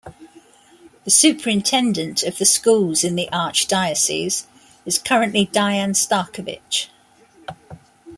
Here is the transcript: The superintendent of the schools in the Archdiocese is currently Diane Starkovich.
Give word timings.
The 1.03 1.11
superintendent 1.11 2.23
of 2.23 2.39
the 2.39 2.45
schools 2.45 3.03
in 3.03 3.15
the 3.15 3.29
Archdiocese 3.31 4.45
is 4.83 4.97
currently 4.97 5.45
Diane 5.45 5.91
Starkovich. 5.93 6.87